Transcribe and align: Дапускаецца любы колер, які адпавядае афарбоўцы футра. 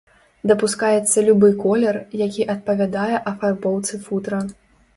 Дапускаецца 0.51 1.17
любы 1.27 1.49
колер, 1.63 1.99
які 2.23 2.47
адпавядае 2.55 3.23
афарбоўцы 3.35 4.03
футра. 4.07 4.45